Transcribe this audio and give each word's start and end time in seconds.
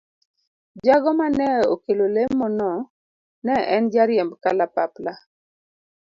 Jago 0.85 1.11
mane 1.19 1.47
okelo 1.73 2.05
lemo 2.15 2.47
no 2.57 2.71
ne 3.45 3.55
en 3.75 3.85
jariemb 3.93 4.31
kalapapla. 4.43 5.13